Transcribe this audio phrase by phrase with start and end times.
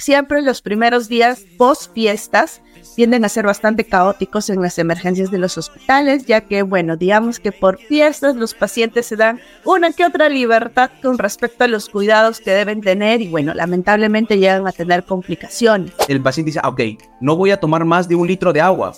[0.00, 2.62] Siempre los primeros días post fiestas
[2.96, 7.38] tienden a ser bastante caóticos en las emergencias de los hospitales, ya que, bueno, digamos
[7.38, 11.90] que por fiestas los pacientes se dan una que otra libertad con respecto a los
[11.90, 15.92] cuidados que deben tener y, bueno, lamentablemente llegan a tener complicaciones.
[16.08, 16.80] El paciente dice, ah, ok,
[17.20, 18.94] no voy a tomar más de un litro de agua,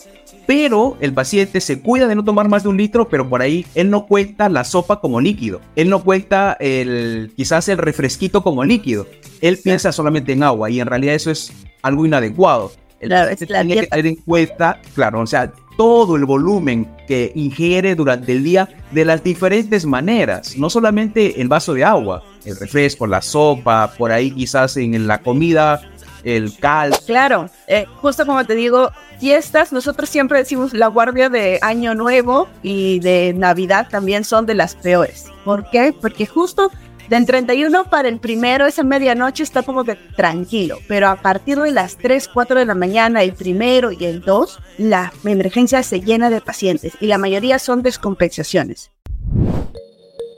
[0.46, 3.66] pero el paciente se cuida de no tomar más de un litro, pero por ahí
[3.74, 8.64] él no cuenta la sopa como líquido, él no cuenta el, quizás el refresquito como
[8.64, 9.08] líquido,
[9.42, 11.52] él piensa solamente en agua y en realidad eso es
[11.82, 12.72] algo inadecuado.
[13.00, 17.96] El claro, tiene que tener en cuenta, claro, o sea, todo el volumen que ingiere
[17.96, 23.06] durante el día de las diferentes maneras, no solamente el vaso de agua, el refresco,
[23.08, 25.80] la sopa, por ahí quizás en la comida,
[26.22, 26.94] el cal.
[27.04, 32.48] Claro, eh, justo como te digo, fiestas, nosotros siempre decimos la guardia de Año Nuevo
[32.62, 35.26] y de Navidad también son de las peores.
[35.44, 35.92] ¿Por qué?
[36.00, 36.70] Porque justo
[37.12, 41.70] del 31 para el primero, esa medianoche está como que tranquilo, pero a partir de
[41.70, 46.30] las 3, 4 de la mañana, el primero y el 2, la emergencia se llena
[46.30, 48.92] de pacientes y la mayoría son descompensaciones.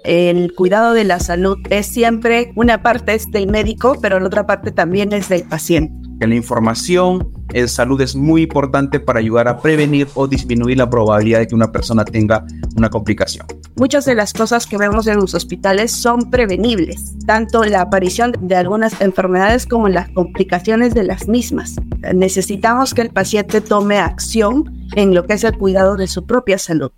[0.02, 4.44] El cuidado de la salud es siempre una parte es del médico, pero la otra
[4.44, 9.58] parte también es del paciente la información en salud es muy importante para ayudar a
[9.60, 12.44] prevenir o disminuir la probabilidad de que una persona tenga
[12.76, 13.46] una complicación.
[13.76, 18.56] Muchas de las cosas que vemos en los hospitales son prevenibles, tanto la aparición de
[18.56, 21.76] algunas enfermedades como las complicaciones de las mismas.
[22.14, 26.58] Necesitamos que el paciente tome acción en lo que es el cuidado de su propia
[26.58, 26.92] salud.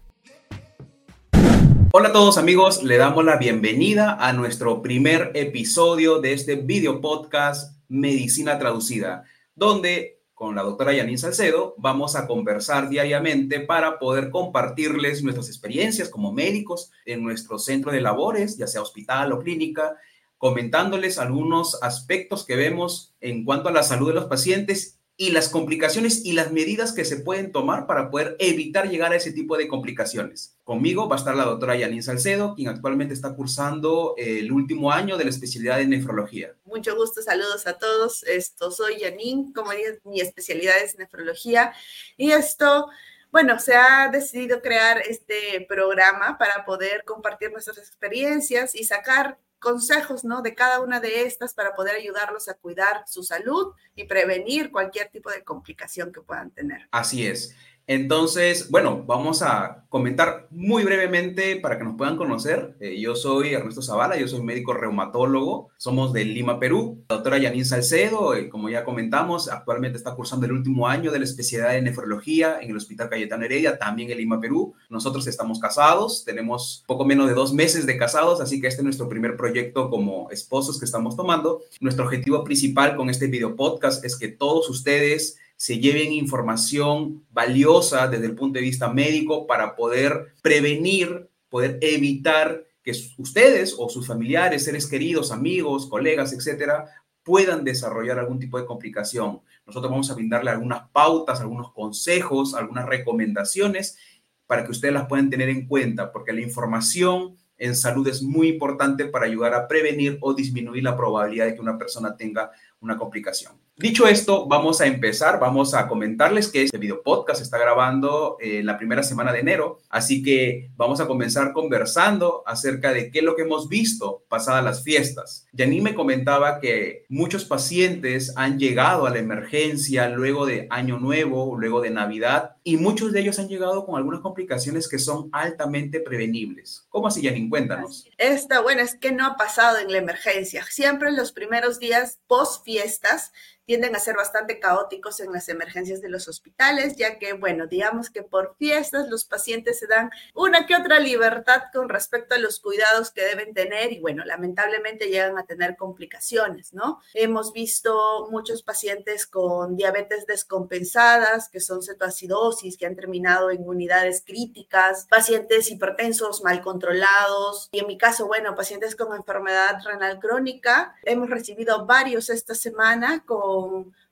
[1.92, 7.00] Hola a todos amigos, le damos la bienvenida a nuestro primer episodio de este video
[7.00, 9.24] podcast Medicina Traducida,
[9.55, 16.11] donde con la doctora Janine Salcedo vamos a conversar diariamente para poder compartirles nuestras experiencias
[16.11, 19.97] como médicos en nuestro centro de labores, ya sea hospital o clínica,
[20.37, 25.48] comentándoles algunos aspectos que vemos en cuanto a la salud de los pacientes y las
[25.48, 29.56] complicaciones y las medidas que se pueden tomar para poder evitar llegar a ese tipo
[29.56, 30.56] de complicaciones.
[30.62, 35.17] Conmigo va a estar la doctora Yanin Salcedo, quien actualmente está cursando el último año
[35.17, 36.55] de la especialidad de nefrología.
[36.67, 38.24] Mucho gusto, saludos a todos.
[38.24, 41.73] Esto soy Yanin, como dije, mi especialidad es nefrología
[42.17, 42.89] y esto
[43.33, 50.23] bueno, se ha decidido crear este programa para poder compartir nuestras experiencias y sacar consejos,
[50.23, 50.43] ¿no?
[50.43, 55.09] De cada una de estas para poder ayudarlos a cuidar su salud y prevenir cualquier
[55.09, 56.87] tipo de complicación que puedan tener.
[56.93, 57.53] Así es.
[57.89, 62.77] Entonces, bueno, vamos a comentar muy brevemente para que nos puedan conocer.
[62.80, 67.05] Eh, yo soy Ernesto Zavala, yo soy médico reumatólogo, somos de Lima, Perú.
[67.08, 71.20] La doctora Janine Salcedo, eh, como ya comentamos, actualmente está cursando el último año de
[71.20, 74.74] la especialidad de nefrología en el Hospital Cayetano Heredia, también en Lima, Perú.
[74.91, 78.85] Nosotros estamos casados, tenemos poco menos de dos meses de casados, así que este es
[78.85, 81.63] nuestro primer proyecto como esposos que estamos tomando.
[81.80, 88.08] Nuestro objetivo principal con este video podcast es que todos ustedes se lleven información valiosa
[88.08, 94.06] desde el punto de vista médico para poder prevenir, poder evitar que ustedes o sus
[94.06, 96.86] familiares, seres queridos, amigos, colegas, etcétera,
[97.22, 99.40] puedan desarrollar algún tipo de complicación.
[99.67, 103.98] Nosotros vamos a brindarle algunas pautas, algunos consejos, algunas recomendaciones
[104.46, 108.48] para que ustedes las puedan tener en cuenta, porque la información en salud es muy
[108.50, 112.96] importante para ayudar a prevenir o disminuir la probabilidad de que una persona tenga una
[112.96, 113.66] complicación.
[113.79, 118.64] Dicho esto, vamos a empezar, vamos a comentarles que este video podcast está grabando en
[118.64, 123.25] la primera semana de enero, así que vamos a comenzar conversando acerca de qué es
[123.27, 125.47] lo que hemos visto pasadas las fiestas.
[125.55, 131.55] Janine me comentaba que muchos pacientes han llegado a la emergencia luego de Año Nuevo,
[131.59, 136.00] luego de Navidad, y muchos de ellos han llegado con algunas complicaciones que son altamente
[136.00, 136.87] prevenibles.
[136.88, 137.50] ¿Cómo así, Janine?
[137.50, 138.09] Cuéntanos.
[138.17, 140.65] Esta, bueno, es que no ha pasado en la emergencia.
[140.65, 143.32] Siempre en los primeros días post fiestas
[143.67, 148.11] tienden a ser bastante caóticos en las emergencias de los hospitales, ya que, bueno, digamos
[148.11, 152.61] que por fiestas los pacientes se dan una que otra libertad con respecto a los
[152.61, 157.00] cuidados que deben tener y, bueno, lamentablemente llegan a tener complicaciones, ¿no?
[157.12, 164.23] Hemos visto muchos pacientes con diabetes descompensadas, que son cetoacidosis, que han terminado en unidades
[164.25, 170.95] críticas, pacientes hipertensos mal controlados y en mi caso, bueno, pacientes con enfermedad renal crónica.
[171.03, 173.56] Hemos recibido varios esta semana con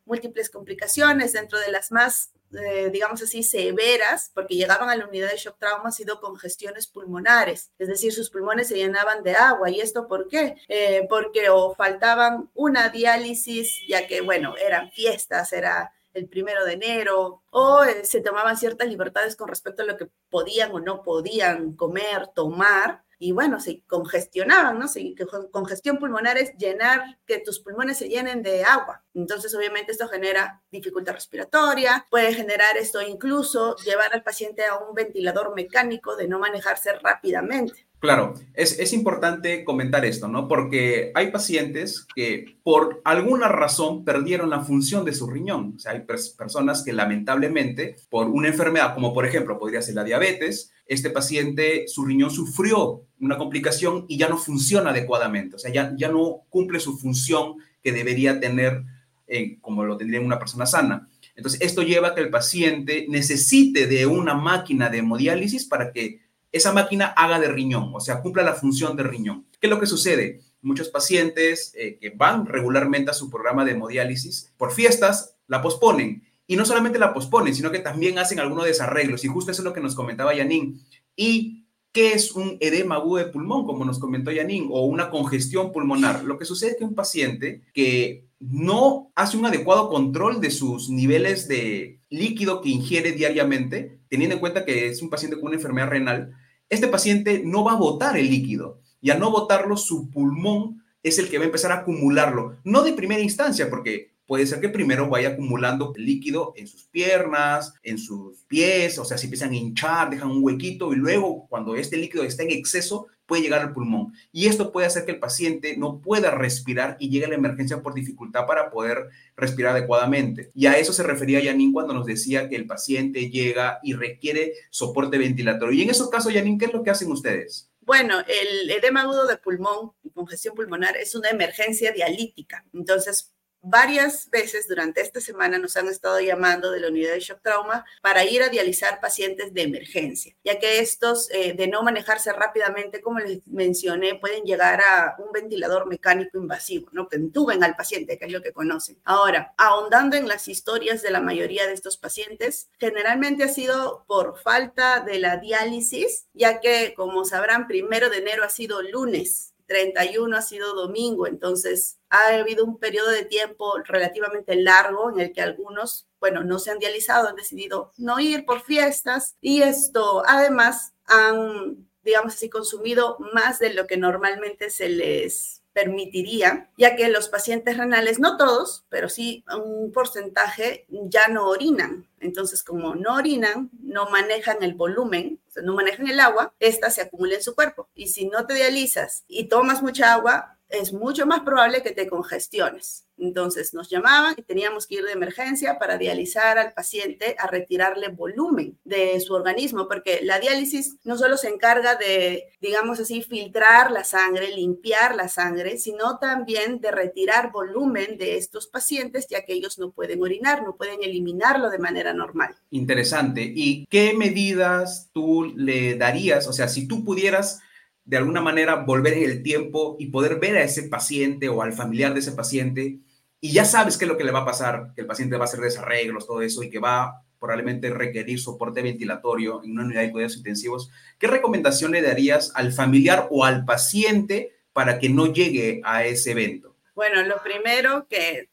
[0.04, 5.30] múltiples complicaciones, dentro de las más, eh, digamos así, severas, porque llegaban a la unidad
[5.30, 9.70] de shock trauma, ha sido congestiones pulmonares, es decir, sus pulmones se llenaban de agua.
[9.70, 10.56] ¿Y esto por qué?
[10.68, 16.74] Eh, porque o faltaban una diálisis, ya que, bueno, eran fiestas, era el primero de
[16.74, 21.02] enero, o eh, se tomaban ciertas libertades con respecto a lo que podían o no
[21.02, 24.88] podían comer, tomar, y bueno, se congestionaban, ¿no?
[24.88, 25.14] Se,
[25.50, 29.04] congestión pulmonar es llenar, que tus pulmones se llenen de agua.
[29.14, 34.94] Entonces, obviamente, esto genera dificultad respiratoria, puede generar esto incluso llevar al paciente a un
[34.94, 37.86] ventilador mecánico de no manejarse rápidamente.
[38.04, 40.46] Claro, es, es, importante comentar esto, ¿no?
[40.46, 45.72] Porque hay pacientes que por alguna razón perdieron la función de su riñón.
[45.76, 50.04] O sea, hay personas que lamentablemente por una enfermedad, como por ejemplo podría ser la
[50.04, 55.56] diabetes, este paciente, su riñón sufrió una complicación y ya no funciona adecuadamente.
[55.56, 58.84] O sea, ya, ya no cumple su función que debería tener
[59.26, 61.08] eh, como lo tendría una persona sana.
[61.34, 66.20] Entonces, esto lleva a que el paciente necesite de una máquina de hemodiálisis para que
[66.52, 69.46] esa máquina haga de riñón, o sea, cumpla la función de riñón.
[69.60, 70.40] ¿Qué es lo que sucede?
[70.62, 76.22] Muchos pacientes eh, que van regularmente a su programa de hemodiálisis, por fiestas, la posponen.
[76.46, 79.24] Y no solamente la posponen, sino que también hacen algunos desarreglos.
[79.24, 80.80] Y justo eso es lo que nos comentaba Yanin.
[81.16, 85.72] ¿Y qué es un edema agudo de pulmón, como nos comentó Yanin, o una congestión
[85.72, 86.24] pulmonar?
[86.24, 90.90] Lo que sucede es que un paciente que no hace un adecuado control de sus
[90.90, 95.56] niveles de líquido que ingiere diariamente, teniendo en cuenta que es un paciente con una
[95.56, 96.34] enfermedad renal,
[96.68, 101.18] este paciente no va a botar el líquido y al no botarlo, su pulmón es
[101.18, 102.56] el que va a empezar a acumularlo.
[102.64, 107.74] No de primera instancia, porque puede ser que primero vaya acumulando líquido en sus piernas,
[107.82, 111.76] en sus pies, o sea, si empiezan a hinchar, dejan un huequito y luego cuando
[111.76, 114.12] este líquido está en exceso, puede llegar al pulmón.
[114.32, 117.82] Y esto puede hacer que el paciente no pueda respirar y llegue a la emergencia
[117.82, 120.50] por dificultad para poder respirar adecuadamente.
[120.54, 124.54] Y a eso se refería Yanin cuando nos decía que el paciente llega y requiere
[124.70, 125.78] soporte ventilatorio.
[125.78, 127.70] Y en esos casos, Yanin, ¿qué es lo que hacen ustedes?
[127.80, 132.64] Bueno, el edema agudo de pulmón congestión pulmonar es una emergencia dialítica.
[132.72, 133.33] Entonces,
[133.64, 137.84] varias veces durante esta semana nos han estado llamando de la unidad de shock trauma
[138.02, 143.00] para ir a dializar pacientes de emergencia, ya que estos, eh, de no manejarse rápidamente,
[143.00, 147.08] como les mencioné, pueden llegar a un ventilador mecánico invasivo, ¿no?
[147.08, 148.98] que entuben al paciente, que es lo que conocen.
[149.04, 154.38] Ahora, ahondando en las historias de la mayoría de estos pacientes, generalmente ha sido por
[154.38, 160.36] falta de la diálisis, ya que, como sabrán, primero de enero ha sido lunes 31
[160.36, 165.40] ha sido domingo, entonces ha habido un periodo de tiempo relativamente largo en el que
[165.40, 170.92] algunos, bueno, no se han dializado, han decidido no ir por fiestas y esto además
[171.06, 177.28] han, digamos así, consumido más de lo que normalmente se les permitiría, ya que los
[177.28, 182.08] pacientes renales, no todos, pero sí un porcentaje, ya no orinan.
[182.20, 186.90] Entonces, como no orinan, no manejan el volumen, o sea, no manejan el agua, esta
[186.90, 187.88] se acumula en su cuerpo.
[187.94, 192.08] Y si no te dializas y tomas mucha agua, es mucho más probable que te
[192.08, 193.04] congestiones.
[193.16, 198.08] Entonces nos llamaban y teníamos que ir de emergencia para dializar al paciente, a retirarle
[198.08, 203.90] volumen de su organismo, porque la diálisis no solo se encarga de, digamos así, filtrar
[203.92, 209.52] la sangre, limpiar la sangre, sino también de retirar volumen de estos pacientes, ya que
[209.52, 212.56] ellos no pueden orinar, no pueden eliminarlo de manera normal.
[212.70, 213.42] Interesante.
[213.42, 216.48] ¿Y qué medidas tú le darías?
[216.48, 217.60] O sea, si tú pudieras
[218.04, 221.72] de alguna manera volver en el tiempo y poder ver a ese paciente o al
[221.72, 222.98] familiar de ese paciente
[223.40, 225.44] y ya sabes qué es lo que le va a pasar, que el paciente va
[225.44, 230.00] a hacer desarreglos, todo eso y que va probablemente requerir soporte ventilatorio en una unidad
[230.00, 235.30] de cuidados intensivos, ¿qué recomendación le darías al familiar o al paciente para que no
[235.30, 236.74] llegue a ese evento?
[236.94, 238.48] Bueno, lo primero que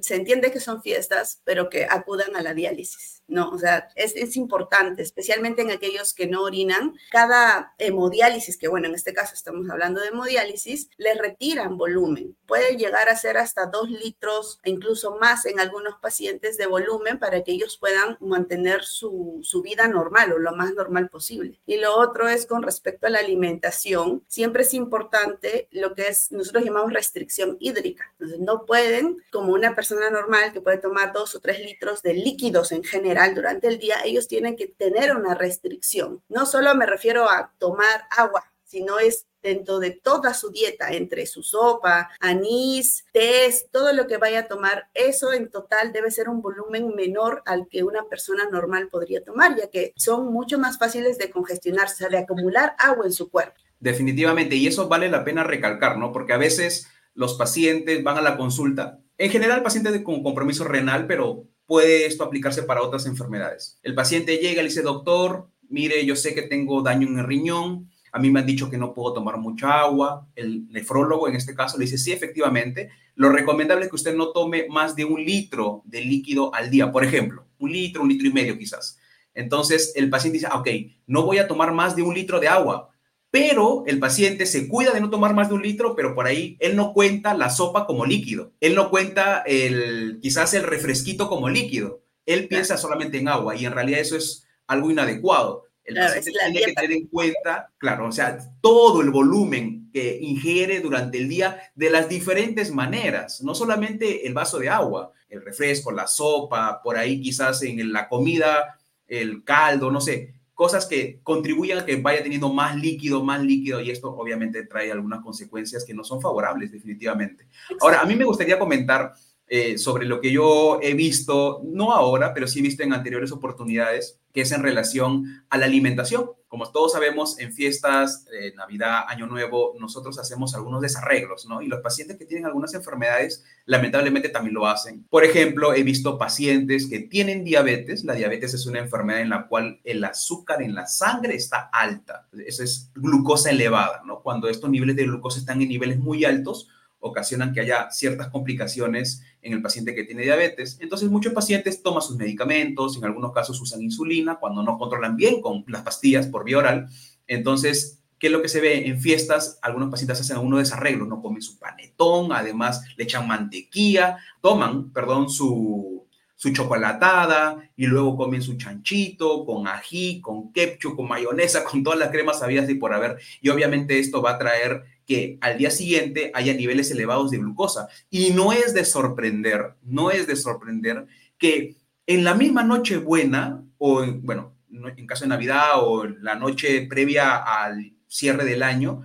[0.00, 3.50] se entiende que son fiestas, pero que acudan a la diálisis ¿no?
[3.50, 6.94] O sea, es, importante, especialmente en aquellos que no orinan.
[7.10, 12.36] Cada hemodiálisis, que bueno, en este caso estamos hablando de hemodiálisis, les retiran volumen.
[12.46, 17.42] Puede llegar a ser hasta dos litros incluso más en algunos pacientes de volumen para
[17.42, 21.60] que ellos puedan mantener su, su vida normal o lo más normal posible.
[21.66, 24.24] Y lo otro es con respecto a la alimentación.
[24.28, 28.12] Siempre es importante lo que es, nosotros llamamos restricción hídrica.
[28.12, 32.14] Entonces, no pueden, como una persona normal que puede tomar dos o tres litros de
[32.14, 36.22] líquidos en general, durante el día, ellos tienen que tener una restricción.
[36.28, 41.24] No solo me refiero a tomar agua, sino es dentro de toda su dieta, entre
[41.26, 46.28] su sopa, anís, té, todo lo que vaya a tomar, eso en total debe ser
[46.28, 50.78] un volumen menor al que una persona normal podría tomar, ya que son mucho más
[50.78, 53.54] fáciles de congestionarse, de acumular agua en su cuerpo.
[53.78, 56.10] Definitivamente, y eso vale la pena recalcar, ¿no?
[56.12, 61.06] Porque a veces los pacientes van a la consulta, en general pacientes con compromiso renal,
[61.06, 63.78] pero puede esto aplicarse para otras enfermedades.
[63.82, 67.26] El paciente llega y le dice, doctor, mire, yo sé que tengo daño en el
[67.26, 70.26] riñón, a mí me han dicho que no puedo tomar mucha agua.
[70.34, 74.32] El nefrólogo en este caso le dice, sí, efectivamente, lo recomendable es que usted no
[74.32, 78.26] tome más de un litro de líquido al día, por ejemplo, un litro, un litro
[78.26, 78.98] y medio quizás.
[79.34, 80.68] Entonces el paciente dice, ok,
[81.06, 82.88] no voy a tomar más de un litro de agua,
[83.36, 86.56] pero el paciente se cuida de no tomar más de un litro, pero por ahí
[86.58, 91.50] él no cuenta la sopa como líquido, él no cuenta el, quizás el refresquito como
[91.50, 95.64] líquido, él piensa solamente en agua y en realidad eso es algo inadecuado.
[95.84, 100.80] El paciente tiene que tener en cuenta, claro, o sea, todo el volumen que ingiere
[100.80, 105.92] durante el día de las diferentes maneras, no solamente el vaso de agua, el refresco,
[105.92, 111.78] la sopa, por ahí quizás en la comida, el caldo, no sé, cosas que contribuyan
[111.78, 115.92] a que vaya teniendo más líquido, más líquido, y esto obviamente trae algunas consecuencias que
[115.92, 117.46] no son favorables definitivamente.
[117.78, 119.12] Ahora, a mí me gustaría comentar
[119.48, 123.30] eh, sobre lo que yo he visto, no ahora, pero sí he visto en anteriores
[123.30, 126.30] oportunidades, que es en relación a la alimentación.
[126.48, 131.62] Como todos sabemos, en fiestas, eh, Navidad, Año Nuevo, nosotros hacemos algunos desarreglos, ¿no?
[131.62, 135.04] Y los pacientes que tienen algunas enfermedades, lamentablemente también lo hacen.
[135.10, 138.04] Por ejemplo, he visto pacientes que tienen diabetes.
[138.04, 142.26] La diabetes es una enfermedad en la cual el azúcar en la sangre está alta.
[142.46, 144.22] Eso es glucosa elevada, ¿no?
[144.22, 146.68] Cuando estos niveles de glucosa están en niveles muy altos,
[147.00, 150.78] ocasionan que haya ciertas complicaciones en el paciente que tiene diabetes.
[150.80, 155.40] Entonces, muchos pacientes toman sus medicamentos, en algunos casos usan insulina cuando no controlan bien
[155.40, 156.88] con las pastillas por vía oral.
[157.26, 159.58] Entonces, ¿qué es lo que se ve en fiestas?
[159.62, 165.28] Algunos pacientes hacen algunos desarreglos, no comen su panetón, además le echan mantequilla, toman, perdón,
[165.28, 171.82] su, su chocolatada y luego comen su chanchito con ají, con ketchup, con mayonesa, con
[171.82, 173.18] todas las cremas habidas y por haber.
[173.40, 177.88] Y obviamente esto va a traer que al día siguiente haya niveles elevados de glucosa.
[178.10, 181.06] Y no es de sorprender, no es de sorprender
[181.38, 186.86] que en la misma noche buena, o bueno, en caso de Navidad o la noche
[186.88, 189.02] previa al cierre del año,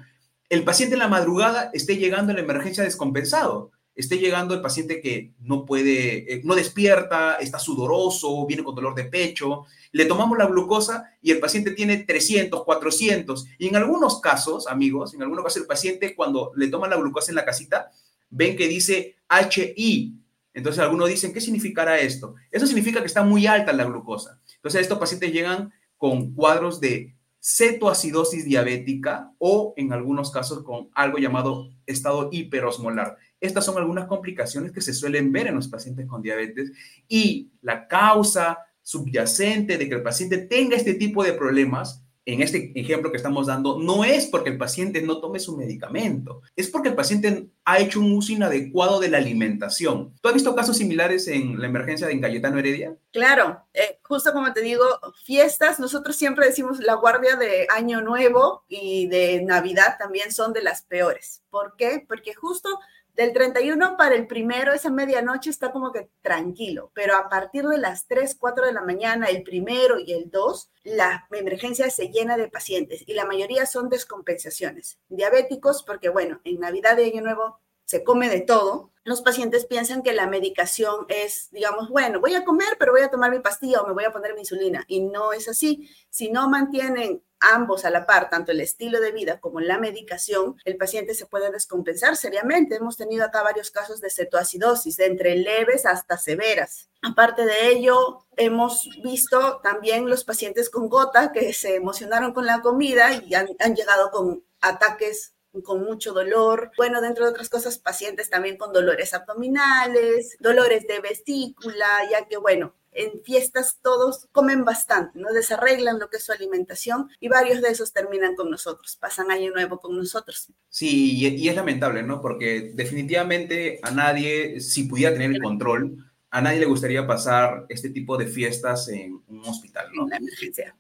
[0.50, 5.02] el paciente en la madrugada esté llegando a la emergencia descompensado esté llegando el paciente
[5.02, 10.38] que no puede, eh, no despierta, está sudoroso, viene con dolor de pecho, le tomamos
[10.38, 13.48] la glucosa y el paciente tiene 300, 400.
[13.58, 17.32] Y en algunos casos, amigos, en algunos casos el paciente cuando le toman la glucosa
[17.32, 17.92] en la casita,
[18.30, 20.16] ven que dice HI.
[20.54, 22.36] Entonces algunos dicen, ¿qué significará esto?
[22.52, 24.40] Eso significa que está muy alta la glucosa.
[24.56, 31.18] Entonces estos pacientes llegan con cuadros de cetoacidosis diabética o en algunos casos con algo
[31.18, 33.18] llamado estado hiperosmolar.
[33.42, 36.72] Estas son algunas complicaciones que se suelen ver en los pacientes con diabetes
[37.08, 42.72] y la causa subyacente de que el paciente tenga este tipo de problemas, en este
[42.76, 46.90] ejemplo que estamos dando, no es porque el paciente no tome su medicamento, es porque
[46.90, 50.14] el paciente ha hecho un uso inadecuado de la alimentación.
[50.22, 52.96] ¿Tú has visto casos similares en la emergencia de Cayetano Heredia?
[53.12, 54.86] Claro, eh, justo como te digo,
[55.26, 60.62] fiestas, nosotros siempre decimos la guardia de Año Nuevo y de Navidad también son de
[60.62, 61.42] las peores.
[61.50, 62.06] ¿Por qué?
[62.08, 62.70] Porque justo
[63.16, 67.78] del 31 para el primero, esa medianoche está como que tranquilo, pero a partir de
[67.78, 72.38] las 3, 4 de la mañana, el primero y el 2, la emergencia se llena
[72.38, 75.00] de pacientes y la mayoría son descompensaciones.
[75.10, 77.60] Diabéticos, porque bueno, en Navidad de Año Nuevo
[77.92, 78.90] se come de todo.
[79.04, 83.10] Los pacientes piensan que la medicación es, digamos, bueno, voy a comer, pero voy a
[83.10, 84.86] tomar mi pastilla o me voy a poner mi insulina.
[84.88, 85.90] Y no es así.
[86.10, 90.56] Si no mantienen ambos a la par, tanto el estilo de vida como la medicación,
[90.64, 92.76] el paciente se puede descompensar seriamente.
[92.76, 96.90] Hemos tenido acá varios casos de cetoacidosis, de entre leves hasta severas.
[97.02, 102.62] Aparte de ello, hemos visto también los pacientes con gota que se emocionaron con la
[102.62, 105.34] comida y han, han llegado con ataques
[105.64, 106.72] con mucho dolor.
[106.78, 112.38] Bueno, dentro de otras cosas, pacientes también con dolores abdominales, dolores de vesícula, ya que,
[112.38, 115.32] bueno, en fiestas todos comen bastante, ¿no?
[115.32, 119.52] Desarreglan lo que es su alimentación y varios de esos terminan con nosotros, pasan año
[119.52, 120.52] nuevo con nosotros.
[120.70, 122.22] Sí, y, es lamentable, ¿no?
[122.22, 127.90] Porque definitivamente a nadie, si pudiera tener el control, a nadie le gustaría pasar este
[127.90, 130.08] tipo de fiestas en un hospital, ¿no?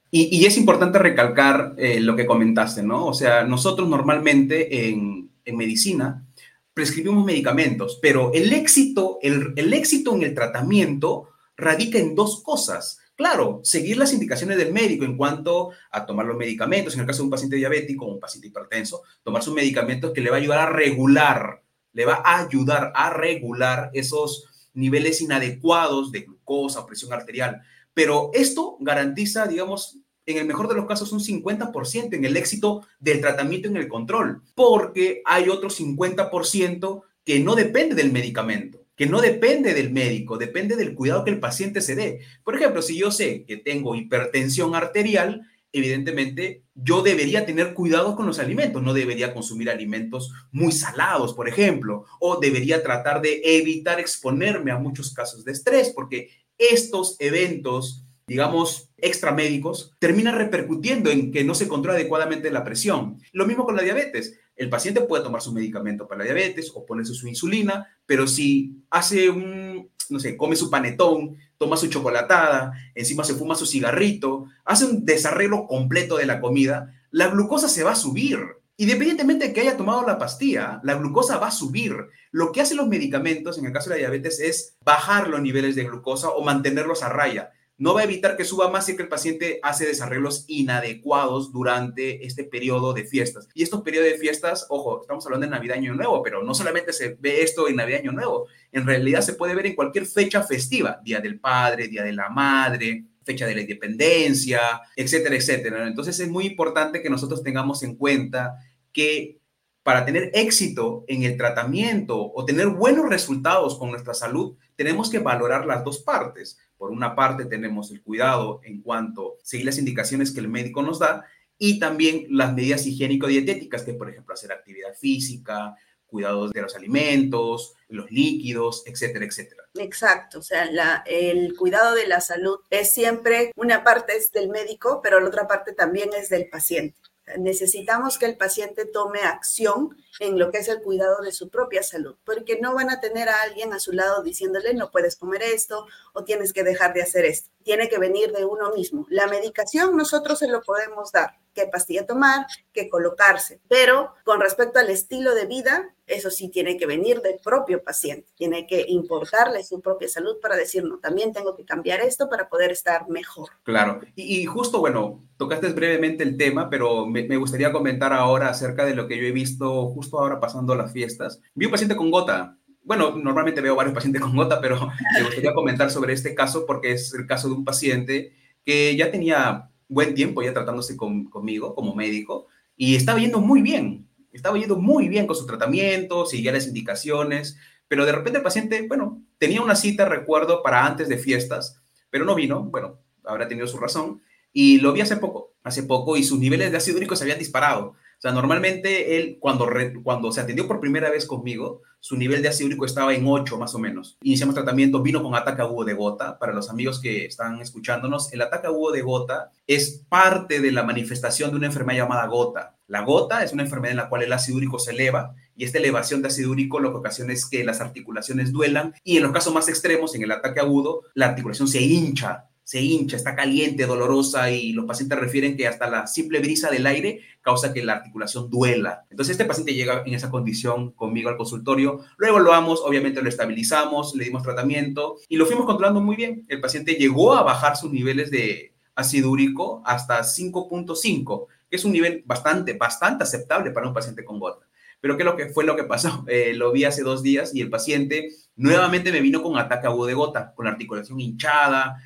[0.10, 3.05] Y, y es importante recalcar eh, lo que comentaste, ¿no?
[3.05, 6.25] O sea, nosotros normalmente en, en medicina
[6.74, 11.27] prescribimos medicamentos, pero el éxito, el, el éxito en el tratamiento
[11.58, 13.00] radica en dos cosas.
[13.13, 17.20] Claro, seguir las indicaciones del médico en cuanto a tomar los medicamentos, en el caso
[17.20, 20.39] de un paciente diabético o un paciente hipertenso, tomar sus medicamentos que le va a
[20.39, 27.13] ayudar a regular, le va a ayudar a regular esos niveles inadecuados de glucosa, presión
[27.13, 27.62] arterial.
[27.94, 32.86] Pero esto garantiza, digamos, en el mejor de los casos, un 50% en el éxito
[33.00, 39.08] del tratamiento en el control, porque hay otro 50% que no depende del medicamento que
[39.08, 42.20] no depende del médico, depende del cuidado que el paciente se dé.
[42.44, 45.42] Por ejemplo, si yo sé que tengo hipertensión arterial,
[45.74, 51.48] evidentemente yo debería tener cuidado con los alimentos, no debería consumir alimentos muy salados, por
[51.48, 58.06] ejemplo, o debería tratar de evitar exponerme a muchos casos de estrés, porque estos eventos
[58.32, 63.18] digamos, extramédicos, termina repercutiendo en que no se controla adecuadamente la presión.
[63.34, 64.40] Lo mismo con la diabetes.
[64.56, 68.86] El paciente puede tomar su medicamento para la diabetes o ponerse su insulina, pero si
[68.90, 74.46] hace un, no sé, come su panetón, toma su chocolatada, encima se fuma su cigarrito,
[74.65, 78.39] hace un desarreglo completo de la comida, la glucosa se va a subir.
[78.77, 81.96] Independientemente de que haya tomado la pastilla, la glucosa va a subir.
[82.32, 85.75] Lo que hacen los medicamentos, en el caso de la diabetes, es bajar los niveles
[85.75, 89.08] de glucosa o mantenerlos a raya no va a evitar que suba más si el
[89.08, 93.48] paciente hace desarreglos inadecuados durante este periodo de fiestas.
[93.56, 96.94] Y estos periodos de fiestas, ojo, estamos hablando de Navidad Año Nuevo, pero no solamente
[96.94, 100.44] se ve esto en Navidad Año Nuevo, en realidad se puede ver en cualquier fecha
[100.44, 105.88] festiva, Día del Padre, Día de la Madre, fecha de la independencia, etcétera, etcétera.
[105.88, 108.58] Entonces es muy importante que nosotros tengamos en cuenta
[108.92, 109.40] que
[109.84, 115.20] para tener éxito en el tratamiento o tener buenos resultados con nuestra salud, tenemos que
[115.20, 116.60] valorar las dos partes.
[116.82, 120.82] Por una parte tenemos el cuidado en cuanto a seguir las indicaciones que el médico
[120.82, 121.28] nos da
[121.60, 125.76] y también las medidas higiénico-dietéticas, que por ejemplo hacer actividad física,
[126.08, 129.66] cuidados de los alimentos, los líquidos, etcétera, etcétera.
[129.76, 135.02] Exacto, o sea, el cuidado de la salud es siempre, una parte es del médico,
[135.04, 136.98] pero la otra parte también es del paciente.
[137.38, 141.84] Necesitamos que el paciente tome acción en lo que es el cuidado de su propia
[141.84, 145.44] salud, porque no van a tener a alguien a su lado diciéndole no puedes comer
[145.44, 147.50] esto o tienes que dejar de hacer esto.
[147.64, 149.06] Tiene que venir de uno mismo.
[149.10, 154.79] La medicación nosotros se lo podemos dar, qué pastilla tomar, qué colocarse, pero con respecto
[154.79, 159.63] al estilo de vida, eso sí tiene que venir del propio paciente, tiene que importarle
[159.63, 163.50] su propia salud para decir, no, también tengo que cambiar esto para poder estar mejor.
[163.63, 168.86] Claro, y, justo, bueno, tocaste brevemente el tema, pero me, me, gustaría comentar ahora acerca
[168.86, 171.41] de lo que yo he visto justo ahora pasando las fiestas.
[171.53, 172.58] Vi un paciente con gota.
[172.84, 174.79] Bueno, normalmente veo varios pacientes con gota, pero
[175.15, 179.12] me gustaría comentar sobre este caso porque es el caso de un paciente que ya
[179.12, 184.78] tenía buen tiempo ya tratándose conmigo como médico y estaba yendo muy bien, estaba yendo
[184.78, 187.58] muy bien con su tratamiento, seguía las indicaciones,
[187.90, 192.24] pero de repente el paciente, bueno, tenía una cita, recuerdo, para antes de fiestas, pero
[192.24, 194.22] no vino, bueno, habrá tenido su razón,
[194.54, 197.40] y lo vi hace poco, hace poco, y sus niveles de ácido úrico se habían
[197.40, 197.96] disparado.
[198.22, 199.68] Sea, normalmente él, cuando,
[200.03, 203.57] cuando se atendió por primera vez conmigo, su nivel de ácido úrico estaba en 8
[203.57, 204.20] más o menos.
[204.22, 206.38] Iniciamos tratamiento, vino con ataque agudo de gota.
[206.38, 210.84] Para los amigos que están escuchándonos, el ataque agudo de gota es parte de la
[210.84, 212.75] manifestación de una enfermedad llamada gota.
[212.86, 215.79] La gota es una enfermedad en la cual el ácido úrico se eleva y esta
[215.79, 219.31] elevación de ácido úrico lo que ocasiona es que las articulaciones duelan y en los
[219.31, 223.86] casos más extremos, en el ataque agudo, la articulación se hincha se hincha, está caliente,
[223.86, 227.96] dolorosa y los pacientes refieren que hasta la simple brisa del aire causa que la
[227.96, 229.05] articulación duela.
[229.10, 234.16] Entonces este paciente llega en esa condición conmigo al consultorio, lo evaluamos, obviamente lo estabilizamos,
[234.16, 236.46] le dimos tratamiento y lo fuimos controlando muy bien.
[236.48, 241.92] El paciente llegó a bajar sus niveles de ácido úrico hasta 5.5, que es un
[241.92, 244.66] nivel bastante, bastante aceptable para un paciente con gota.
[245.01, 246.24] Pero ¿qué lo que fue lo que pasó?
[246.29, 250.05] Eh, lo vi hace dos días y el paciente nuevamente me vino con ataque agudo
[250.05, 251.98] de gota, con la articulación hinchada,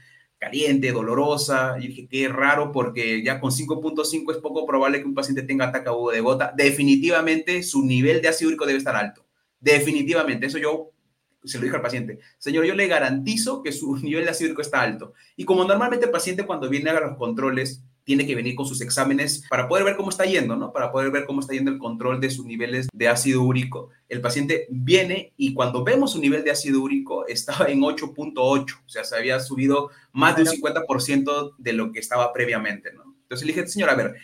[0.45, 1.75] caliente, dolorosa.
[1.79, 5.65] Y dije, qué raro, porque ya con 5.5 es poco probable que un paciente tenga
[5.65, 6.53] ataque agudo de gota.
[6.55, 9.25] Definitivamente su nivel de ácido úrico debe estar alto.
[9.59, 10.45] Definitivamente.
[10.45, 10.91] Eso yo
[11.43, 12.19] se lo dije al paciente.
[12.37, 15.13] Señor, yo le garantizo que su nivel de ácido úrico está alto.
[15.35, 18.79] Y como normalmente el paciente cuando viene a los controles tiene que venir con sus
[18.81, 20.71] exámenes para poder ver cómo está yendo, ¿no?
[20.71, 23.89] Para poder ver cómo está yendo el control de sus niveles de ácido úrico.
[24.07, 28.89] El paciente viene y cuando vemos su nivel de ácido úrico estaba en 8.8, o
[28.89, 33.15] sea, se había subido más de un 50% de lo que estaba previamente, ¿no?
[33.23, 34.15] Entonces le dije, señor, a ver,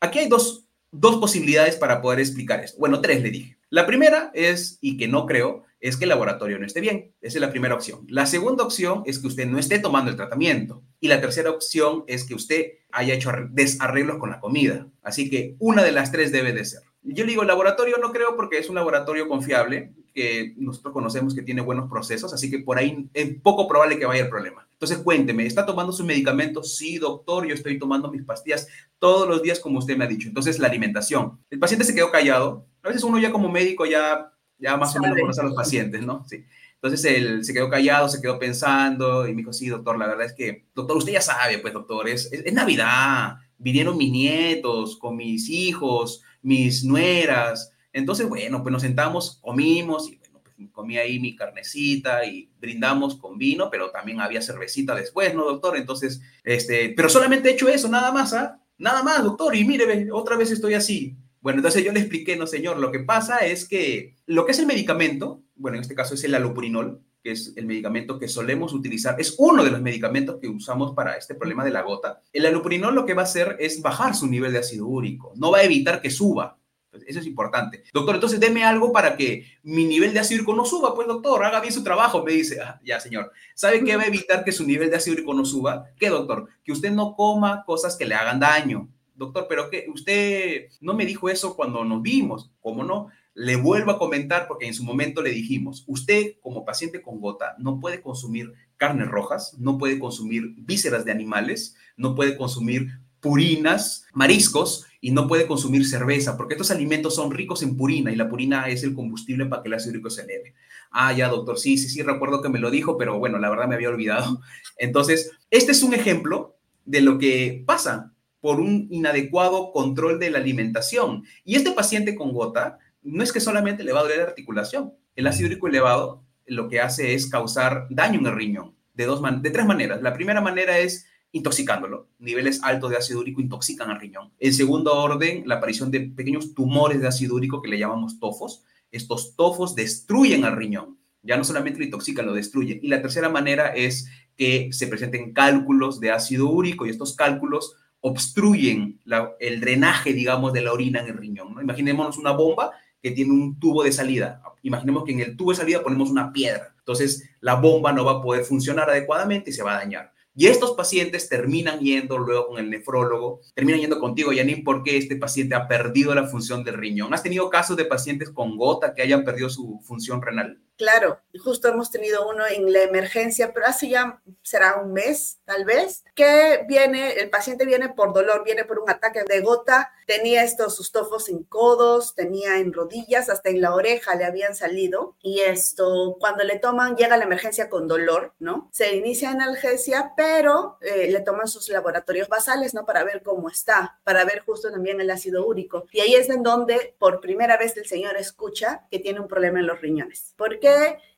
[0.00, 2.78] aquí hay dos, dos posibilidades para poder explicar esto.
[2.78, 3.58] Bueno, tres le dije.
[3.68, 7.14] La primera es, y que no creo, es que el laboratorio no esté bien.
[7.20, 8.06] Esa es la primera opción.
[8.08, 10.82] La segunda opción es que usted no esté tomando el tratamiento.
[11.00, 14.88] Y la tercera opción es que usted haya hecho desarreglos con la comida.
[15.02, 16.80] Así que una de las tres debe de ser.
[17.02, 21.60] Yo digo, laboratorio no creo porque es un laboratorio confiable, que nosotros conocemos que tiene
[21.60, 24.66] buenos procesos, así que por ahí es poco probable que vaya el problema.
[24.72, 26.74] Entonces, cuénteme, ¿está tomando sus medicamentos?
[26.74, 28.66] Sí, doctor, yo estoy tomando mis pastillas
[28.98, 30.26] todos los días como usted me ha dicho.
[30.26, 31.38] Entonces, la alimentación.
[31.50, 32.66] El paciente se quedó callado.
[32.82, 36.02] A veces uno ya como médico ya ya más o menos conoce a los pacientes,
[36.02, 36.24] ¿no?
[36.28, 36.44] Sí.
[36.74, 40.26] Entonces él se quedó callado, se quedó pensando y me dijo, sí, doctor, la verdad
[40.26, 45.16] es que, doctor, usted ya sabe, pues, doctor, es, es, Navidad, vinieron mis nietos con
[45.16, 47.72] mis hijos, mis nueras.
[47.92, 53.16] Entonces, bueno, pues nos sentamos, comimos y bueno, pues comí ahí mi carnecita y brindamos
[53.16, 55.76] con vino, pero también había cervecita después, ¿no, doctor?
[55.76, 58.60] Entonces, este, pero solamente he hecho eso, nada más, ¿ah?
[58.78, 61.16] Nada más, doctor, y mire, otra vez estoy así.
[61.46, 64.58] Bueno, entonces yo le expliqué, no señor, lo que pasa es que lo que es
[64.58, 68.72] el medicamento, bueno, en este caso es el alopurinol, que es el medicamento que solemos
[68.72, 72.20] utilizar, es uno de los medicamentos que usamos para este problema de la gota.
[72.32, 75.52] El allopurinol lo que va a hacer es bajar su nivel de ácido úrico, no
[75.52, 76.58] va a evitar que suba.
[77.06, 77.84] Eso es importante.
[77.92, 80.96] Doctor, entonces deme algo para que mi nivel de ácido úrico no suba.
[80.96, 82.24] Pues doctor, haga bien su trabajo.
[82.24, 83.30] Me dice, ah, ya señor.
[83.54, 85.90] ¿Sabe qué va a evitar que su nivel de ácido úrico no suba?
[85.98, 86.48] ¿Qué doctor?
[86.64, 88.88] Que usted no coma cosas que le hagan daño.
[89.16, 92.50] Doctor, pero que usted no me dijo eso cuando nos vimos.
[92.60, 93.08] ¿Cómo no?
[93.34, 97.54] Le vuelvo a comentar porque en su momento le dijimos, usted como paciente con gota
[97.58, 102.88] no puede consumir carnes rojas, no puede consumir vísceras de animales, no puede consumir
[103.20, 108.16] purinas, mariscos y no puede consumir cerveza, porque estos alimentos son ricos en purina y
[108.16, 110.54] la purina es el combustible para que el ácido úrico se eleve.
[110.90, 113.66] Ah, ya, doctor, sí, sí, sí, recuerdo que me lo dijo, pero bueno, la verdad
[113.66, 114.40] me había olvidado.
[114.78, 118.14] Entonces, este es un ejemplo de lo que pasa
[118.46, 121.24] por un inadecuado control de la alimentación.
[121.44, 124.92] Y este paciente con gota no es que solamente le va a doler la articulación.
[125.16, 129.20] El ácido úrico elevado lo que hace es causar daño en el riñón de, dos
[129.42, 130.00] de tres maneras.
[130.00, 132.08] La primera manera es intoxicándolo.
[132.20, 134.32] Niveles altos de ácido úrico intoxican al riñón.
[134.38, 138.62] En segundo orden, la aparición de pequeños tumores de ácido úrico que le llamamos tofos.
[138.92, 140.98] Estos tofos destruyen al riñón.
[141.24, 142.78] Ya no solamente lo intoxican, lo destruyen.
[142.80, 147.74] Y la tercera manera es que se presenten cálculos de ácido úrico y estos cálculos
[148.06, 149.00] obstruyen
[149.40, 151.54] el drenaje, digamos, de la orina en el riñón.
[151.54, 151.60] ¿no?
[151.60, 152.70] Imaginémonos una bomba
[153.02, 154.42] que tiene un tubo de salida.
[154.62, 156.72] Imaginemos que en el tubo de salida ponemos una piedra.
[156.78, 160.12] Entonces, la bomba no va a poder funcionar adecuadamente y se va a dañar.
[160.36, 165.16] Y estos pacientes terminan yendo luego con el nefrólogo, terminan yendo contigo, Yanin, porque este
[165.16, 167.12] paciente ha perdido la función del riñón.
[167.12, 170.60] ¿Has tenido casos de pacientes con gota que hayan perdido su función renal?
[170.76, 175.64] Claro, justo hemos tenido uno en la emergencia, pero hace ya será un mes, tal
[175.64, 180.44] vez, que viene, el paciente viene por dolor, viene por un ataque de gota, tenía
[180.44, 185.16] estos sus tofos en codos, tenía en rodillas, hasta en la oreja le habían salido,
[185.22, 188.68] y esto, cuando le toman, llega a la emergencia con dolor, ¿no?
[188.72, 192.84] Se inicia analgesia, pero eh, le toman sus laboratorios basales, ¿no?
[192.84, 195.86] Para ver cómo está, para ver justo también el ácido úrico.
[195.90, 199.60] Y ahí es en donde por primera vez el señor escucha que tiene un problema
[199.60, 200.34] en los riñones.
[200.36, 200.65] ¿Por qué?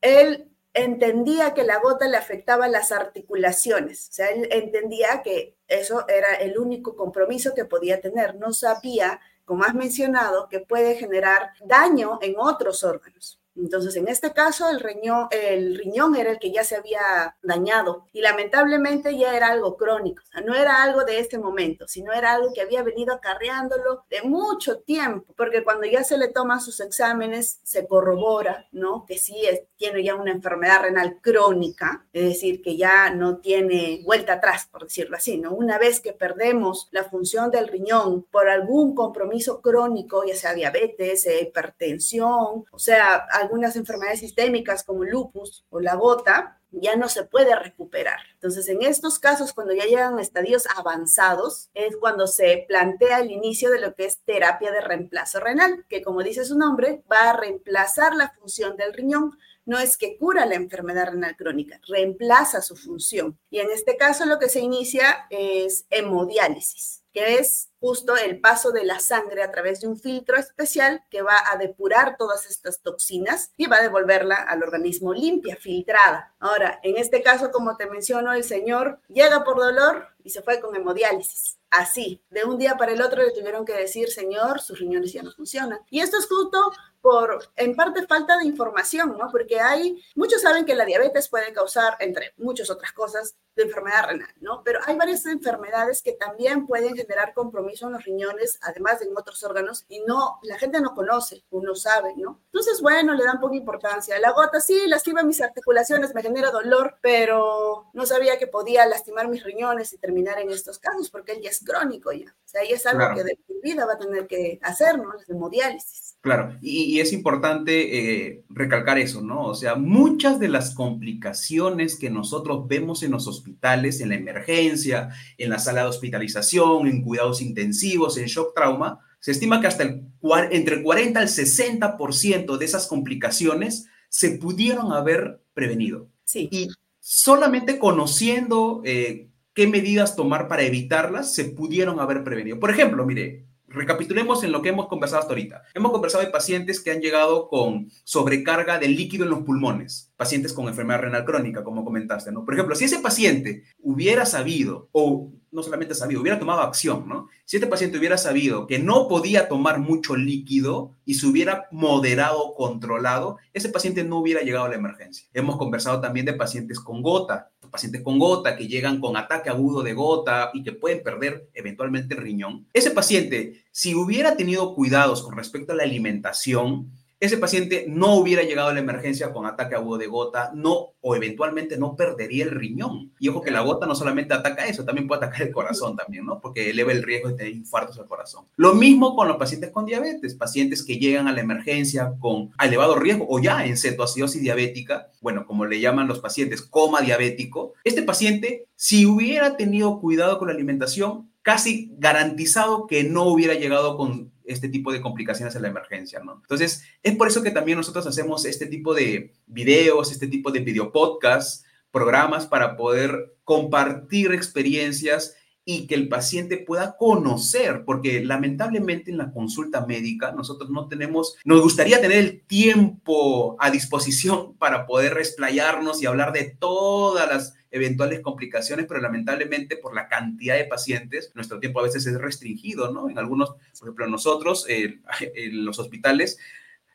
[0.01, 6.07] Él entendía que la gota le afectaba las articulaciones, o sea, él entendía que eso
[6.09, 11.53] era el único compromiso que podía tener, no sabía, como has mencionado, que puede generar
[11.65, 13.38] daño en otros órganos.
[13.59, 18.07] Entonces, en este caso, el riñón, el riñón era el que ya se había dañado
[18.12, 20.23] y lamentablemente ya era algo crónico.
[20.23, 24.05] O sea, no era algo de este momento, sino era algo que había venido acarreándolo
[24.09, 29.05] de mucho tiempo, porque cuando ya se le toman sus exámenes, se corrobora, ¿no?
[29.07, 29.37] Que sí
[29.77, 34.85] tiene ya una enfermedad renal crónica, es decir, que ya no tiene vuelta atrás, por
[34.85, 35.53] decirlo así, ¿no?
[35.53, 41.27] Una vez que perdemos la función del riñón por algún compromiso crónico, ya sea diabetes,
[41.27, 47.57] hipertensión, o sea, algunas enfermedades sistémicas como lupus o la gota, ya no se puede
[47.57, 48.21] recuperar.
[48.35, 53.31] Entonces, en estos casos, cuando ya llegan a estadios avanzados, es cuando se plantea el
[53.31, 57.31] inicio de lo que es terapia de reemplazo renal, que como dice su nombre, va
[57.31, 59.39] a reemplazar la función del riñón.
[59.65, 63.39] No es que cura la enfermedad renal crónica, reemplaza su función.
[63.51, 68.73] Y en este caso lo que se inicia es hemodiálisis, que es justo el paso
[68.73, 72.81] de la sangre a través de un filtro especial que va a depurar todas estas
[72.81, 76.35] toxinas y va a devolverla al organismo limpia, filtrada.
[76.38, 80.61] Ahora, en este caso, como te menciono, el señor llega por dolor y se fue
[80.61, 81.59] con hemodiálisis.
[81.71, 85.23] Así, de un día para el otro le tuvieron que decir, señor, sus riñones ya
[85.23, 85.81] no funcionan.
[85.90, 89.29] Y esto es justo por, en parte, falta de información, ¿no?
[89.31, 94.07] Porque hay, muchos saben que la diabetes puede causar, entre muchas otras cosas, de enfermedad
[94.07, 94.63] renal, ¿no?
[94.65, 99.17] Pero hay varias enfermedades que también pueden generar compromiso en los riñones, además de en
[99.17, 102.41] otros órganos, y no, la gente no conoce, uno sabe, ¿no?
[102.47, 104.19] Entonces, bueno, le dan poca importancia.
[104.21, 109.29] La gota sí lastima mis articulaciones, me genera dolor, pero no sabía que podía lastimar
[109.29, 112.35] mis riñones y terminar en estos casos, porque él ya es crónico ya.
[112.45, 115.13] O sea, ahí es algo que de vida va a tener que hacer, ¿no?
[115.13, 116.17] La hemodiálisis.
[116.21, 119.47] Claro, y, es importante eh, recalcar eso, ¿no?
[119.47, 125.11] O sea, muchas de las complicaciones que nosotros vemos en los hospitales, en la emergencia,
[125.37, 129.83] en la sala de hospitalización, en cuidados intensivos, en shock trauma, se estima que hasta
[129.83, 130.05] el,
[130.51, 136.09] entre el 40 al 60% de esas complicaciones se pudieron haber prevenido.
[136.25, 136.49] Sí.
[136.51, 136.69] Y
[137.01, 142.61] solamente conociendo eh, qué medidas tomar para evitarlas, se pudieron haber prevenido.
[142.61, 145.63] Por ejemplo, mire, Recapitulemos en lo que hemos conversado hasta ahorita.
[145.75, 150.55] Hemos conversado de pacientes que han llegado con sobrecarga de líquido en los pulmones, pacientes
[150.55, 152.45] con enfermedad renal crónica, como comentaste, ¿no?
[152.45, 157.29] Por ejemplo, si ese paciente hubiera sabido, o no solamente sabido, hubiera tomado acción, ¿no?
[157.45, 162.55] Si este paciente hubiera sabido que no podía tomar mucho líquido y se hubiera moderado,
[162.55, 165.29] controlado, ese paciente no hubiera llegado a la emergencia.
[165.35, 169.83] Hemos conversado también de pacientes con gota, pacientes con gota que llegan con ataque agudo
[169.83, 172.67] de gota y que pueden perder eventualmente el riñón.
[172.73, 178.43] Ese paciente, si hubiera tenido cuidados con respecto a la alimentación, ese paciente no hubiera
[178.43, 182.53] llegado a la emergencia con ataque agudo de gota, no, o eventualmente no perdería el
[182.53, 183.13] riñón.
[183.19, 186.25] Y ojo que la gota no solamente ataca eso, también puede atacar el corazón también,
[186.25, 186.41] ¿no?
[186.41, 188.45] Porque eleva el riesgo de tener infartos al corazón.
[188.57, 192.97] Lo mismo con los pacientes con diabetes, pacientes que llegan a la emergencia con elevado
[192.97, 197.75] riesgo o ya en cetoacidosis diabética, bueno, como le llaman los pacientes, coma diabético.
[197.83, 203.97] Este paciente, si hubiera tenido cuidado con la alimentación, casi garantizado que no hubiera llegado
[203.97, 206.41] con este tipo de complicaciones en la emergencia, ¿no?
[206.41, 210.61] Entonces, es por eso que también nosotros hacemos este tipo de videos, este tipo de
[210.61, 215.37] videopodcasts, programas para poder compartir experiencias
[215.71, 221.37] y que el paciente pueda conocer, porque lamentablemente en la consulta médica nosotros no tenemos,
[221.45, 227.58] nos gustaría tener el tiempo a disposición para poder explayarnos y hablar de todas las
[227.71, 232.93] eventuales complicaciones, pero lamentablemente por la cantidad de pacientes, nuestro tiempo a veces es restringido,
[232.93, 233.11] ¿no?
[233.11, 236.39] En algunos, por ejemplo, nosotros, en los hospitales,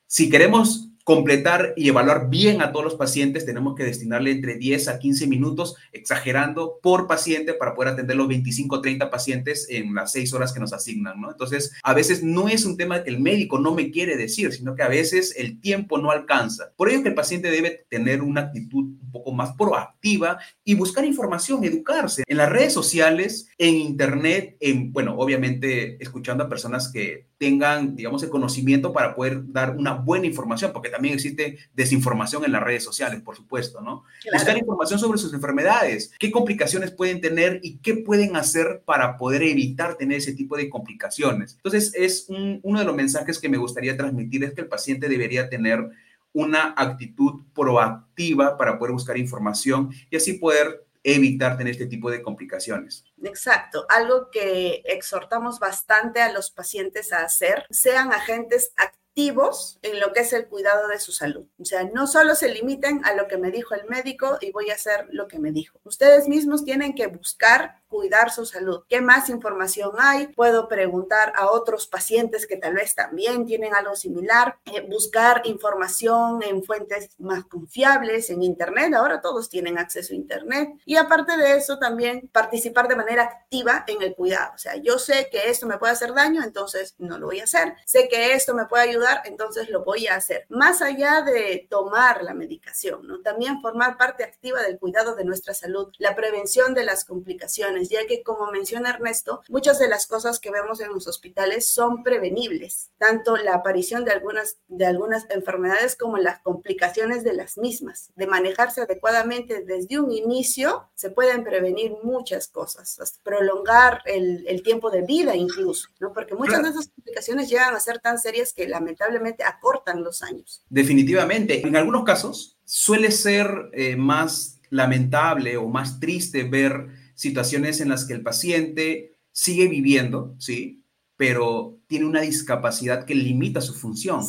[0.08, 4.88] si queremos completar y evaluar bien a todos los pacientes, tenemos que destinarle entre 10
[4.88, 9.94] a 15 minutos, exagerando por paciente para poder atender los 25 o 30 pacientes en
[9.94, 11.16] las 6 horas que nos asignan.
[11.30, 14.76] Entonces, a veces no es un tema que el médico no me quiere decir, sino
[14.76, 16.72] que a veces el tiempo no alcanza.
[16.76, 21.06] Por ello que el paciente debe tener una actitud un poco más proactiva y buscar
[21.06, 27.28] información, educarse en las redes sociales, en internet, en, bueno, obviamente escuchando a personas que
[27.44, 32.54] tengan, digamos, el conocimiento para poder dar una buena información, porque también existe desinformación en
[32.54, 34.06] las redes sociales, por supuesto, ¿no?
[34.32, 39.44] Buscar información sobre sus enfermedades, qué complicaciones pueden tener y qué pueden hacer para poder
[39.44, 41.56] evitar tener ese tipo de complicaciones.
[41.56, 45.50] Entonces, es uno de los mensajes que me gustaría transmitir es que el paciente debería
[45.50, 45.90] tener
[46.32, 52.22] una actitud proactiva para poder buscar información y así poder evitar tener este tipo de
[52.22, 53.06] complicaciones.
[53.24, 60.12] Exacto, algo que exhortamos bastante a los pacientes a hacer, sean agentes activos en lo
[60.12, 61.46] que es el cuidado de su salud.
[61.60, 64.72] O sea, no solo se limiten a lo que me dijo el médico y voy
[64.72, 65.80] a hacer lo que me dijo.
[65.84, 68.82] Ustedes mismos tienen que buscar cuidar su salud.
[68.90, 70.28] ¿Qué más información hay?
[70.30, 76.42] Puedo preguntar a otros pacientes que tal vez también tienen algo similar, eh, buscar información
[76.42, 78.96] en fuentes más confiables, en Internet.
[78.96, 80.70] Ahora todos tienen acceso a Internet.
[80.86, 84.54] Y aparte de eso, también participar de manera activa en el cuidado.
[84.56, 87.44] O sea, yo sé que esto me puede hacer daño, entonces no lo voy a
[87.44, 87.76] hacer.
[87.86, 90.48] Sé que esto me puede ayudar, entonces lo voy a hacer.
[90.50, 93.22] Más allá de tomar la medicación, ¿no?
[93.22, 98.06] También formar parte activa del cuidado de nuestra salud, la prevención de las complicaciones ya
[98.08, 102.92] que como menciona Ernesto, muchas de las cosas que vemos en los hospitales son prevenibles,
[102.98, 108.12] tanto la aparición de algunas, de algunas enfermedades como las complicaciones de las mismas.
[108.16, 114.90] De manejarse adecuadamente desde un inicio, se pueden prevenir muchas cosas, prolongar el, el tiempo
[114.90, 116.14] de vida incluso, ¿no?
[116.14, 120.64] porque muchas de esas complicaciones llegan a ser tan serias que lamentablemente acortan los años.
[120.70, 127.90] Definitivamente, en algunos casos suele ser eh, más lamentable o más triste ver situaciones en
[127.90, 130.84] las que el paciente sigue viviendo, ¿sí?
[131.16, 134.22] Pero tiene una discapacidad que limita su función.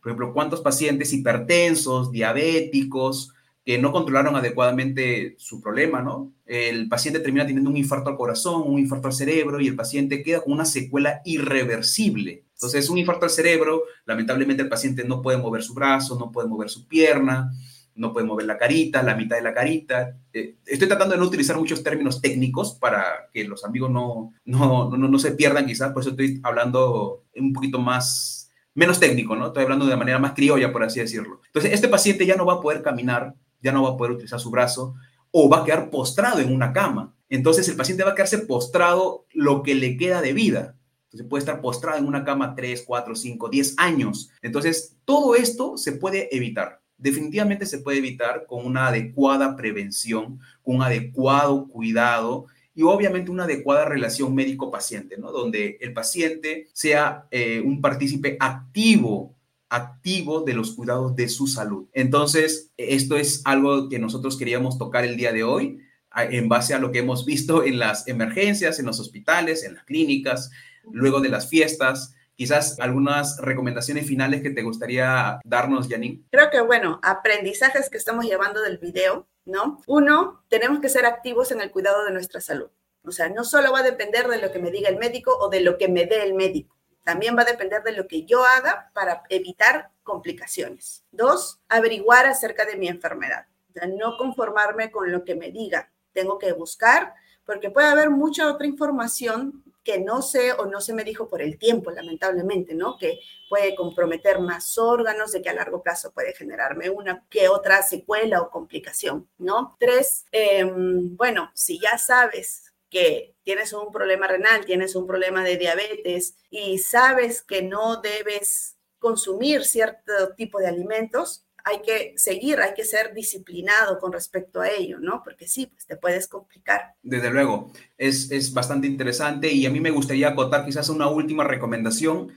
[0.00, 3.32] Por ejemplo, ¿cuántos pacientes hipertensos, diabéticos,
[3.64, 6.34] que no controlaron adecuadamente su problema, ¿no?
[6.44, 10.22] El paciente termina teniendo un infarto al corazón, un infarto al cerebro y el paciente
[10.22, 12.44] queda con una secuela irreversible.
[12.52, 16.48] Entonces, un infarto al cerebro, lamentablemente el paciente no puede mover su brazo, no puede
[16.48, 17.52] mover su pierna,
[17.96, 20.16] no puede mover la carita, la mitad de la carita.
[20.32, 24.90] Eh, estoy tratando de no utilizar muchos términos técnicos para que los amigos no, no,
[24.90, 29.48] no, no se pierdan quizás, por eso estoy hablando un poquito más, menos técnico, ¿no?
[29.48, 31.40] Estoy hablando de manera más criolla, por así decirlo.
[31.46, 34.40] Entonces, este paciente ya no va a poder caminar, ya no va a poder utilizar
[34.40, 34.94] su brazo
[35.30, 37.14] o va a quedar postrado en una cama.
[37.28, 40.76] Entonces, el paciente va a quedarse postrado lo que le queda de vida.
[41.04, 44.30] Entonces, puede estar postrado en una cama 3, 4, 5, 10 años.
[44.42, 50.82] Entonces, todo esto se puede evitar definitivamente se puede evitar con una adecuada prevención, un
[50.82, 55.30] adecuado cuidado y obviamente una adecuada relación médico-paciente, ¿no?
[55.30, 59.34] Donde el paciente sea eh, un partícipe activo
[59.74, 61.88] activo de los cuidados de su salud.
[61.92, 65.80] Entonces, esto es algo que nosotros queríamos tocar el día de hoy
[66.16, 69.84] en base a lo que hemos visto en las emergencias, en los hospitales, en las
[69.84, 70.50] clínicas,
[70.92, 72.14] luego de las fiestas.
[72.36, 76.22] Quizás algunas recomendaciones finales que te gustaría darnos, Janine.
[76.30, 79.80] Creo que, bueno, aprendizajes que estamos llevando del video, ¿no?
[79.86, 82.70] Uno, tenemos que ser activos en el cuidado de nuestra salud.
[83.04, 85.48] O sea, no solo va a depender de lo que me diga el médico o
[85.48, 86.76] de lo que me dé el médico.
[87.04, 91.04] También va a depender de lo que yo haga para evitar complicaciones.
[91.12, 93.46] Dos, averiguar acerca de mi enfermedad.
[93.68, 95.92] O sea, no conformarme con lo que me diga.
[96.12, 100.94] Tengo que buscar, porque puede haber mucha otra información que no sé o no se
[100.94, 102.96] me dijo por el tiempo, lamentablemente, ¿no?
[102.96, 107.82] Que puede comprometer más órganos, de que a largo plazo puede generarme una que otra
[107.82, 109.76] secuela o complicación, ¿no?
[109.78, 115.56] Tres, em, bueno, si ya sabes que tienes un problema renal, tienes un problema de
[115.56, 122.74] diabetes y sabes que no debes consumir cierto tipo de alimentos, hay que seguir, hay
[122.74, 125.22] que ser disciplinado con respecto a ello, ¿no?
[125.24, 126.94] Porque sí, pues te puedes complicar.
[127.02, 131.42] Desde luego, es, es bastante interesante y a mí me gustaría acotar quizás una última
[131.42, 132.32] recomendación,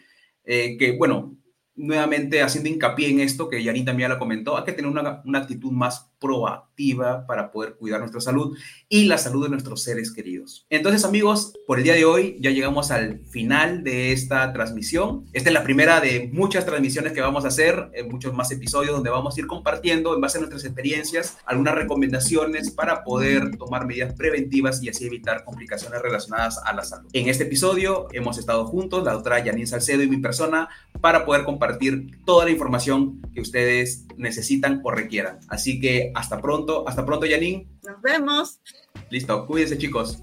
[0.45, 1.36] eh, que bueno,
[1.77, 5.39] nuevamente haciendo hincapié en esto, que Yanni también la comentó, hay que tener una, una,
[5.39, 8.57] actitud más proactiva para poder cuidar nuestra salud
[8.89, 10.65] y la salud de nuestros seres queridos.
[10.69, 15.25] Entonces, amigos, por el día de hoy ya llegamos al final de esta transmisión.
[15.31, 18.93] Esta es la primera de muchas transmisiones que vamos a hacer, en muchos más episodios
[18.93, 23.85] donde vamos a ir compartiendo en base a nuestras experiencias algunas recomendaciones para poder tomar
[23.85, 27.09] medidas preventivas y así evitar complicaciones relacionadas a la salud.
[27.13, 31.43] En este episodio hemos estado juntos, la doctora Janine Salcedo y mi persona, para poder
[31.67, 35.39] compartir toda la información que ustedes necesitan o requieran.
[35.49, 37.67] Así que hasta pronto, hasta pronto, Janine.
[37.85, 38.61] Nos vemos.
[39.09, 40.19] Listo, cuídense chicos.